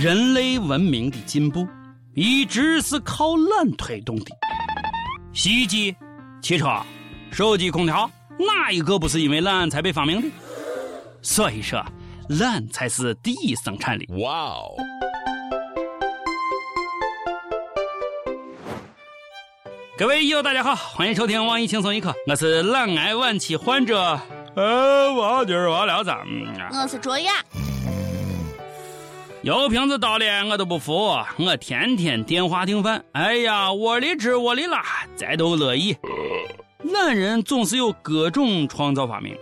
[0.00, 1.66] 人类文明的进步
[2.14, 4.26] 一直是靠懒推动的。
[5.32, 5.92] 洗衣机、
[6.40, 6.68] 汽车、
[7.32, 8.08] 手机、空调，
[8.38, 10.28] 哪一个不是因为懒才被发明的？
[11.20, 11.84] 所以说，
[12.28, 14.06] 懒才是第一生产力。
[14.20, 14.76] 哇哦！
[19.98, 24.20] 各位友大家好，欢迎收听网易轻松一刻，我是懒癌晚期患者，
[24.54, 26.12] 呃，我今儿我聊子？
[26.70, 27.32] 我是卓雅。
[29.48, 30.92] 油瓶子倒了，我都不服，
[31.38, 33.02] 我天天电话订饭。
[33.12, 34.84] 哎呀，窝里吃窝里拉，
[35.16, 35.96] 咱都乐意。
[36.92, 39.34] 懒人总是有各种创造发明。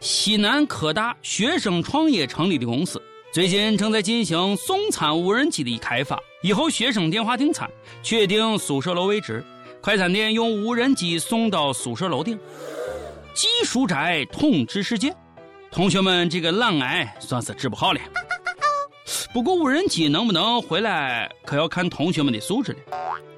[0.00, 3.02] 西南科大学生创业成立的公司，
[3.32, 6.18] 最近正在进行送餐无人机的开发。
[6.42, 7.70] 以后学生电话订餐，
[8.02, 9.42] 确定宿舍楼位置。
[9.80, 12.38] 快餐店用无人机送到宿舍楼顶，
[13.32, 15.10] 技术宅统治世界。
[15.70, 18.00] 同学们，这个懒癌算是治不好了。
[19.38, 22.78] 不过无人机能不能回来，可要看同学们的素质了。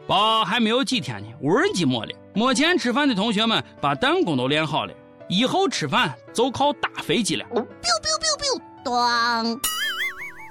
[0.07, 2.13] 爸还没有几天呢，无人机没了。
[2.33, 4.95] 没钱吃饭的同学们把弹弓都练好了，
[5.29, 7.45] 以后吃饭就靠打飞机了。
[7.53, 9.61] biu biu biu biu，咚，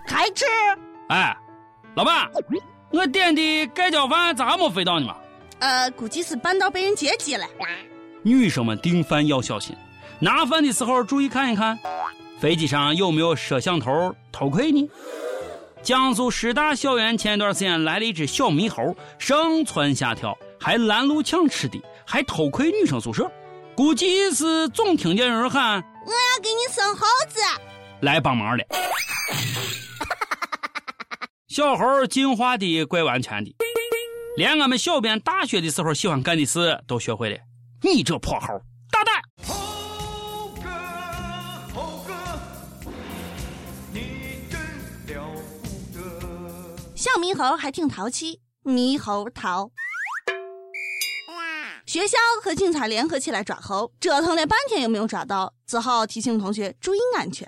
[0.05, 0.45] 开吃。
[1.07, 1.35] 哎，
[1.95, 2.29] 老板，
[2.91, 5.15] 我点的盖浇饭咋没飞到呢嘛？
[5.57, 7.43] 呃，估计是绊到被人接机了。
[8.21, 9.75] 女生们订饭要小心，
[10.19, 11.79] 拿饭的时候注意看一看，
[12.39, 14.87] 飞机上有没有摄像头偷窥呢？
[15.81, 23.31] 江苏师大校园前一段时间来了一只小猕猴，上蹿下跳，还拦路抢吃的，还偷窥女生宿舍。
[23.75, 27.39] 估计是总听见有人喊：“我要给你生猴子，
[28.01, 28.63] 来帮忙了。”
[31.47, 33.55] 小猴进化的怪完全的。
[34.35, 37.37] 连俺们小编大学的时候喜欢干的事都学会了。
[37.81, 38.61] 你这破猴，
[47.29, 49.69] 猕猴还挺淘气，猕猴桃。
[51.85, 57.47] 学校和警察联合起来抓猴，折腾了半天也没有抓到，只好提醒同学注意安全。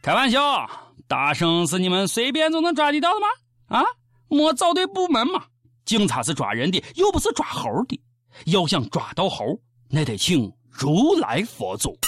[0.00, 0.68] 开玩笑，
[1.08, 3.26] 大圣是你们随便就能抓得到的吗？
[3.66, 3.84] 啊，
[4.28, 5.44] 没找对部门嘛？
[5.84, 8.00] 警察是抓人的，又不是抓猴的。
[8.46, 9.44] 要想抓到猴，
[9.88, 11.98] 那得请如来佛祖。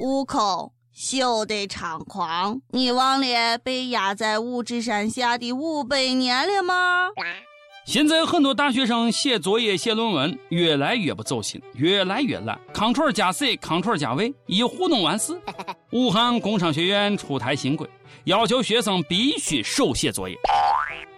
[0.00, 0.72] 悟空，
[1.02, 2.60] 休得猖狂！
[2.72, 7.08] 你忘了被压在五指山下的五百年了吗？
[7.86, 15.40] 现在很多大学生写作业、写论文越来越不走心，越来越懒，Ctrl 加 C，Ctrl 加 V，一糊弄完事。
[15.92, 17.88] 武汉工商学院出台新规，
[18.24, 20.36] 要求学生必须手写作业。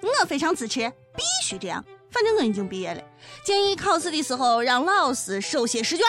[0.01, 1.85] 我非常支持，必须这样。
[2.09, 3.03] 反正我已经毕业了，
[3.45, 6.07] 建议考试的时候让老师手写试卷。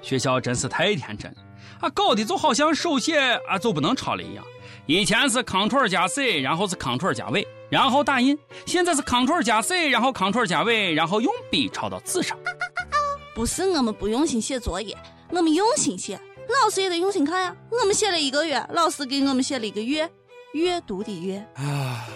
[0.00, 1.38] 学校真是太天真了，
[1.84, 4.42] 啊，搞得就好像手写啊就不能抄了一样。
[4.86, 8.34] 以前是 Ctrl 加 C，然后是 Ctrl 加 V，然后打印；
[8.64, 12.38] 现在是 Ctrl 加 C，然后 Ctrl 加 V，然后用笔抄到纸上。
[13.36, 14.96] 不是我们不用心写作业，
[15.28, 16.18] 我们用心写，
[16.62, 17.54] 老师也得用心看呀。
[17.70, 20.10] 我们写了一个月，老师给我们写了一个月，
[20.54, 21.36] 阅读的阅。
[21.56, 22.06] 啊。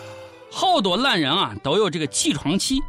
[0.50, 2.80] 好多懒人啊都有这个起床气。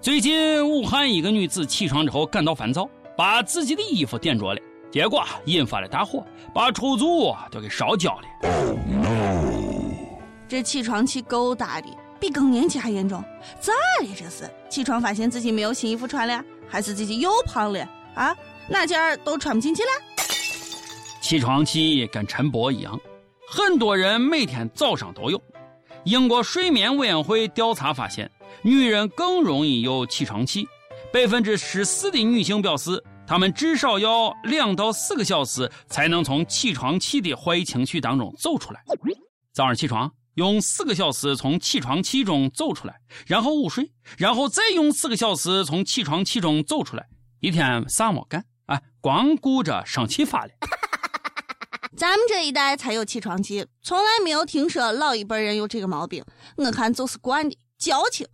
[0.00, 4.60] 最近武汉一个女子起床之后感到烦躁，把自己的衣服点着了，
[4.90, 8.22] 结果引发了大火，把出租屋都给烧焦了。
[10.48, 11.88] 这起床气够大的，
[12.18, 13.22] 比更年期还严重。
[13.60, 13.72] 咋
[14.02, 14.50] 了这是？
[14.70, 18.34] 起床发现自己没有新衣服穿了，还是自己又胖了啊？
[18.66, 19.88] 哪件儿都穿不进去了？
[21.20, 22.98] 起床气跟陈博一样，
[23.46, 25.38] 很多人每天早上都有。
[26.04, 28.30] 英国睡眠委员会调查发现，
[28.62, 30.66] 女人更容易有起床气。
[31.12, 38.82] 百分之十四的女性表示，他们至少要两到四个小时才能从起床气的坏情绪当中走出来。
[39.52, 47.06] 早上起床用四个小时从起床气中走出来，然后午睡，然后再用四个小时从起床气中走出来，
[47.40, 48.42] 一天啥没干？
[48.64, 50.50] 哎，光顾着生气发了。
[51.94, 56.24] 咱们这一代才有起床气，从来没有听说老一辈人有这个毛病。
[56.56, 58.26] 我看就是惯的，矫情。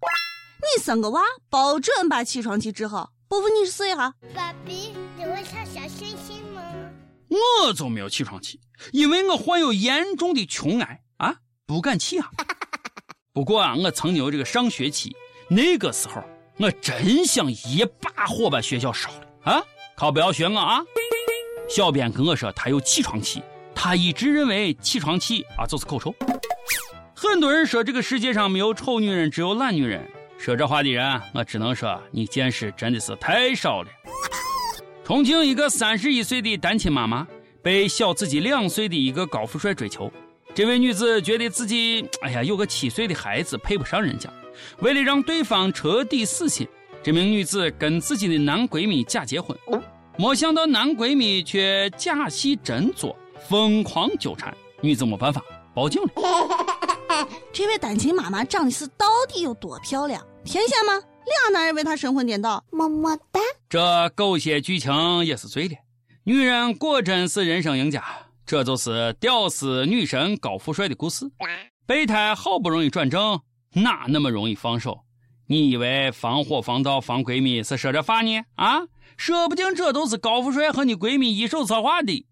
[0.60, 1.20] 你生个娃，
[1.50, 3.10] 保准把起床气治好。
[3.34, 4.14] 不服你试一下。
[4.32, 6.62] 爸比，你会唱小星星吗？
[7.28, 8.60] 我就没有起床气，
[8.92, 11.34] 因为我患有严重的穷癌啊，
[11.66, 12.30] 不敢起啊。
[13.34, 15.16] 不过啊，我曾经有这个上学期，
[15.48, 16.22] 那个时候
[16.58, 19.60] 我真想一把火把学校烧了啊！
[19.96, 20.80] 可不要学我啊！
[21.68, 23.42] 小编跟我说他有起床气。
[23.74, 26.14] 他一直认为起床气啊就是口臭。
[27.16, 30.08] 很多人说这个世界上没有丑女人，只有懒女人。
[30.44, 33.88] 说这话的人，我只能说你见识真的是太少了。
[35.02, 37.26] 重庆一个三十一岁的单亲妈妈
[37.62, 40.12] 被小自己两岁的一个高富帅追求，
[40.54, 44.28] 这位女子觉得自己哎呀有个七岁的孩子配不上人家，
[44.80, 46.68] 为了让对方彻底死心，
[47.02, 49.56] 这名女子跟自己的男闺蜜假结婚，
[50.18, 53.16] 没想到男闺蜜却假戏真做，
[53.48, 55.42] 疯狂纠缠，女子没办法
[55.74, 56.08] 报警了。
[57.50, 60.22] 这位单亲妈妈长得是到底有多漂亮？
[60.44, 60.92] 天仙吗？
[61.24, 63.40] 俩男人为她神魂颠倒，么么哒。
[63.68, 65.74] 这狗血剧情也是醉了，
[66.24, 68.04] 女人果真是人生赢家。
[68.46, 71.24] 这就是屌丝女神高富帅的故事。
[71.86, 73.40] 备胎好不容易转正，
[73.72, 75.00] 哪那么容易放手？
[75.46, 78.42] 你以为防火防盗防闺蜜是说着法呢？
[78.56, 78.82] 啊，
[79.16, 82.26] 说不定这都是高富帅和你闺蜜一手策划的。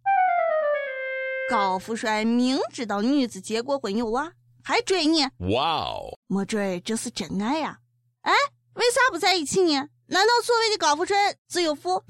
[1.49, 4.31] 高富帅明知道女子结过婚有娃，
[4.63, 5.25] 还追你？
[5.51, 7.79] 哇哦，没追这是真爱呀！
[8.23, 8.33] 哎，
[8.75, 9.89] 为啥不在一起呢？
[10.07, 11.17] 难道所谓的高富帅
[11.49, 12.03] 只有富？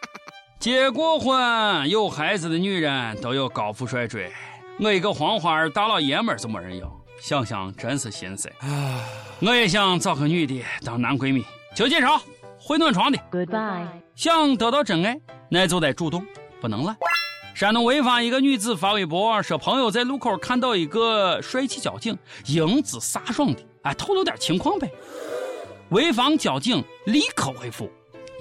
[0.60, 4.32] 结过婚有孩子的女人都有高富帅追，
[4.80, 6.90] 我一个黄花大老爷们儿就没人要，
[7.20, 8.50] 想想真是心塞。
[9.40, 11.44] 我也想找个女的当男闺蜜，
[11.74, 12.20] 求介绍，
[12.58, 13.18] 会暖床的。
[13.30, 13.86] Goodbye。
[14.14, 15.20] 想得到真爱，
[15.50, 16.26] 那就得主动，
[16.60, 16.96] 不能懒。
[17.54, 24.90] 山东潍坊一个女子发微博说，朋友在路口看到一个帅气交警，英姿飒爽的，哎，透露点情况呗。
[25.90, 27.88] 潍坊交警立刻回复：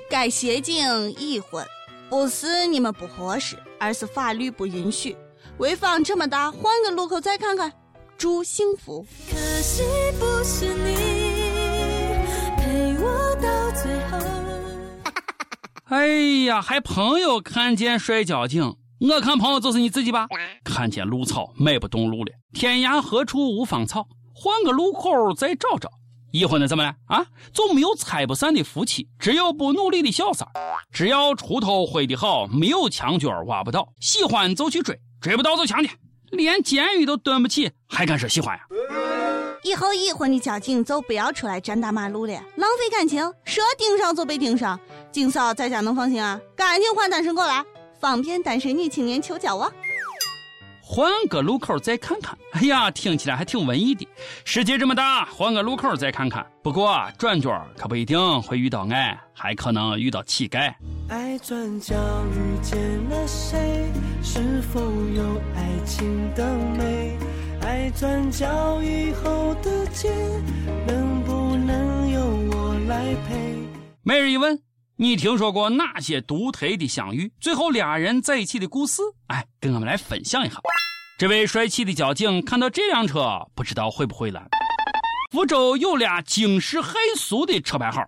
[0.09, 1.65] 该协警已婚。
[2.09, 5.15] 不是你们不合适，而是法律不允许。
[5.57, 7.71] 潍坊这么大，换个路口再看看。
[8.17, 9.05] 祝幸福。
[9.29, 9.83] 可惜
[10.19, 10.95] 不是你
[12.57, 14.17] 陪我到最后。
[15.85, 16.07] 哎
[16.45, 20.27] 呀，还朋友看见摔交警，我看朋友就是你自己吧。
[20.63, 25.89] 看见路草迈不动路了，天涯何处无芳草，换个路口再找找。
[26.33, 27.23] 已婚的怎么了啊？
[27.53, 30.47] 就没有拆不散的夫妻，只有不努力的小三
[30.91, 33.87] 只要锄头挥得好，没有墙角挖不到。
[33.99, 35.91] 喜欢就去追，追不到就强奸，
[36.31, 38.63] 连监狱都蹲不起，还敢说喜欢呀？
[39.63, 44.79] 以后已婚的交警就不要出来占大马路了，浪费感情，说盯上就被盯上。
[45.11, 46.41] 警嫂在家能放心啊？
[46.55, 47.63] 赶紧换单身过来，
[47.99, 49.71] 方便单身女青年求交往。
[50.85, 54.05] 换个路口再看看，哎呀，听起来还挺文艺的。
[54.43, 56.45] 世界这么大，换个路口再看看。
[56.61, 60.73] 不过转角可不一定会遇到爱，还可能遇到乞丐。
[61.07, 61.95] 爱转角
[62.35, 62.77] 遇见
[63.09, 63.89] 了谁？
[64.21, 67.17] 是否有爱情的美？
[67.61, 70.13] 爱转角以后的街，
[70.85, 72.21] 能不能由
[72.51, 73.55] 我来陪？
[74.03, 74.59] 每日一问：
[74.95, 79.01] 你听说过哪些独特的相遇，最后俩人在一起的故事？
[79.27, 80.57] 哎，跟我们来分享一下。
[81.17, 84.47] 这位帅气的交警看到这辆车，不知道会不会拦。
[85.31, 88.03] 福州有俩惊世骇俗的车牌号：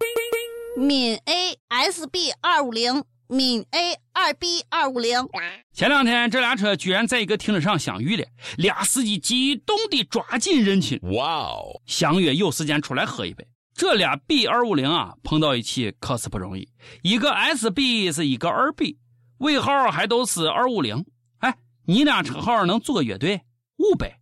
[0.78, 5.28] 闽 A S B 二五零、闽 A 二 B 二五零。
[5.74, 8.24] 前两天这俩车居然在一个停车场相遇了，
[8.58, 11.00] 俩司机激动地抓紧认亲。
[11.14, 11.82] 哇哦！
[11.88, 13.44] 相约有时间出来喝一杯。
[13.78, 16.66] 这俩 B 二五零啊，碰到一起可是不容易。
[17.02, 18.98] 一个 S B 是一个二 B，
[19.40, 21.06] 尾号还都是二五零。
[21.88, 23.42] 你俩车号能组个乐队？
[23.76, 24.18] 五百。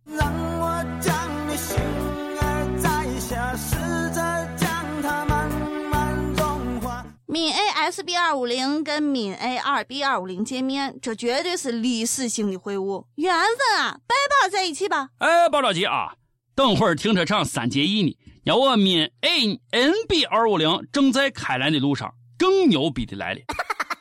[7.26, 13.98] 闽 A S B 二五零跟闽 A 二 B 二五零见面，这绝对是历史性的会晤，缘分啊！
[14.06, 15.08] 拜把在一起吧。
[15.18, 16.12] 哎，别着急啊，
[16.54, 18.16] 等会儿停车场三结义呢。
[18.44, 23.40] 要我闽 A N B 二五零正在开来的路上，更牛逼的来了。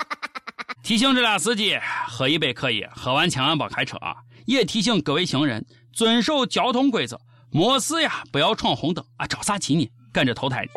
[0.83, 1.79] 提醒这俩司机，
[2.09, 4.15] 喝一杯可以，喝完千万别开车啊！
[4.45, 7.17] 也提醒各位行人遵守交通规则，
[7.51, 9.25] 没事呀不要闯红灯啊！
[9.25, 9.89] 着啥急呢？
[10.11, 10.71] 赶着投胎呢。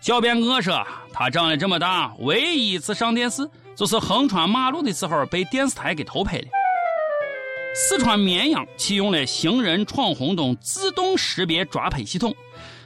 [0.00, 6.46] 小编我说，他长得这么大，唯一一次上电视，就是横穿马路的时候被电视台给偷拍了。
[7.76, 12.32] 四川绵阳启用了行人闯红灯自动识别抓拍系统，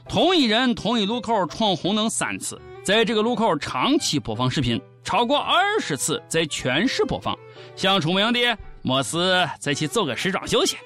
[0.09, 4.81] 同一人同一路口闯红灯三次，在这个路口长期播放视频。
[5.05, 7.39] 超过二十次在全市播放，
[7.77, 8.41] 想出名的
[8.81, 10.79] 没事再去走个时装秀去。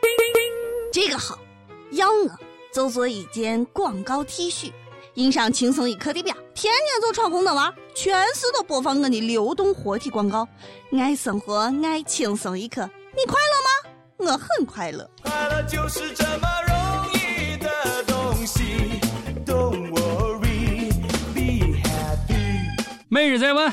[0.92, 1.38] 这个好，
[1.92, 2.30] 要我
[2.74, 4.72] 就做一件广告 T 恤，
[5.14, 10.46] 印上轻松一刻的标，天天就闯红灯玩，全市都播放我的流动活体广告。
[10.92, 12.82] 爱生活，爱轻松一刻，
[13.16, 13.61] 你快乐？
[14.24, 15.08] 我很快乐。
[15.22, 19.00] 快乐就是这么容易的东西。
[19.44, 20.92] Don't worry,
[21.34, 22.60] be happy。
[23.08, 23.72] 每日再问。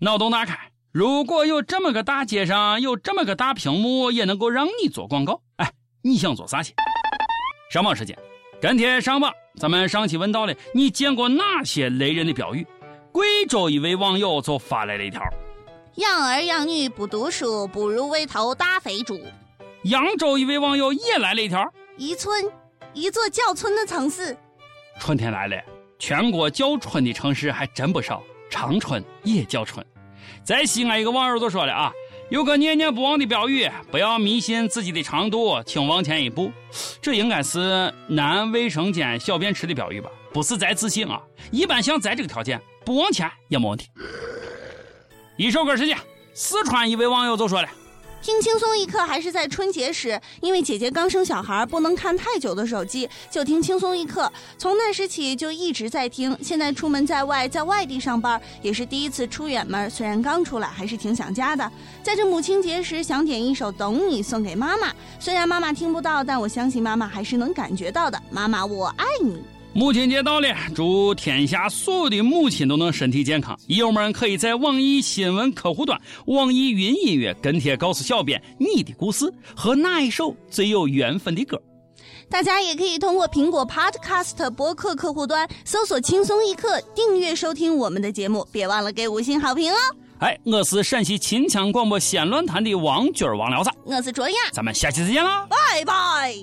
[0.00, 0.56] 脑洞大开！
[0.92, 6.72] 如果有这么个大街上有这么个大屏幕，也能够让你做广告，哎，你想做啥去？
[7.68, 8.16] 上榜时间，
[8.62, 9.32] 跟帖上榜。
[9.56, 12.64] 咱们上期问到了，你见过哪些雷人的标语？
[13.10, 15.20] 贵州一位网友就发来了一条：
[15.96, 19.20] 养儿养女不读书，不如喂头大肥猪。
[19.88, 21.64] 扬州一位网友也来了一条：
[21.96, 22.44] 宜春，
[22.92, 24.36] 一座叫春的城市。
[25.00, 25.56] 春天来了，
[25.98, 29.84] 全国叫春的城市还真不少，长春也叫春。
[30.44, 31.90] 在西安，一个网友就说了啊，
[32.28, 36.52] 有个念念不忘的标语：不要迷信自己的长度，请往前一步。
[37.00, 40.10] 这应该是男卫生间小便池的标语吧？
[40.34, 41.18] 不是咱自信啊，
[41.50, 43.88] 一般像咱这个条件，不往前也没问题。
[45.38, 45.96] 一首歌时间，
[46.34, 47.68] 四川一位网友就说了。
[48.20, 54.30] 听轻松一刻还是在春节时，因为姐姐刚生小孩，不能看太久的手机，就听轻松一刻。
[54.58, 56.36] 从那时起就一直在听。
[56.42, 59.88] 现在出门在外，在外地上班，也是第一次出远门。
[59.88, 61.70] 虽然刚出来，还是挺想家的。
[62.02, 64.92] 在这母亲节时，想点一首《等你》送给妈妈。
[65.18, 68.20] 虽然妈妈听不到，但我相信妈妈还是能感觉到的。
[68.30, 69.42] 妈妈，我爱你。
[69.74, 73.56] 母亲节到了，祝天下所有的母亲都能身体健康。
[73.68, 81.60] 友们可以在网易新闻客户端、网易云音乐跟帖告诉小编你的故事和哪一首最有缘分的歌。
[82.28, 88.46] 大家也可以通过苹果 Podcast 博客客户端搜索“轻松一刻”，订阅收听我们的节目。
[88.50, 89.76] 别忘了给五星好评哦！
[90.18, 96.34] 哎，我是陕西秦腔广播西安论坛的王军王聊子，我是卓雅，咱们下期再见啦，拜拜。